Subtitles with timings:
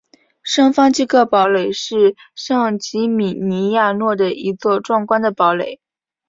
[0.41, 5.79] 圣方济各堡垒是圣吉米尼亚诺的一座壮观的堡垒。